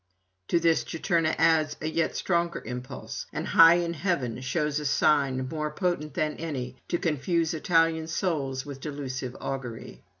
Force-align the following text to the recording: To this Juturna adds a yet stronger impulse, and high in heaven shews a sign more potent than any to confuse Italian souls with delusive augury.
To 0.47 0.59
this 0.59 0.83
Juturna 0.83 1.35
adds 1.37 1.77
a 1.79 1.87
yet 1.87 2.15
stronger 2.15 2.63
impulse, 2.65 3.27
and 3.31 3.45
high 3.45 3.75
in 3.75 3.93
heaven 3.93 4.41
shews 4.41 4.79
a 4.79 4.85
sign 4.87 5.47
more 5.49 5.69
potent 5.69 6.15
than 6.15 6.37
any 6.37 6.77
to 6.87 6.97
confuse 6.97 7.53
Italian 7.53 8.07
souls 8.07 8.65
with 8.65 8.81
delusive 8.81 9.35
augury. 9.39 10.01